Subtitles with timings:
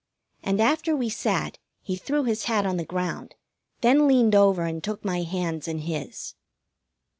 [0.41, 3.35] And after we sat he threw his hat on the ground,
[3.81, 6.33] then leaned over and took my hands in his.